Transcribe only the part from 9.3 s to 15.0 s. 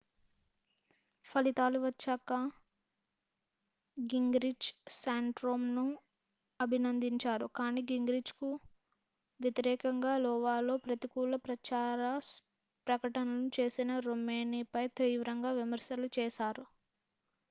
వ్యతిరేకంగా iowaలో ప్రతికూల ప్రచార ప్రకటనలు చేసిన romneyపై